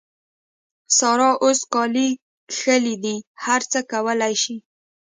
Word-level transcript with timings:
سارا 0.97 1.29
اوس 1.43 1.59
کالي 1.73 2.09
کښلي 2.51 2.95
دي؛ 3.03 3.15
هر 3.43 3.61
څه 3.71 3.79
کولای 3.91 4.33
سي. 4.43 4.55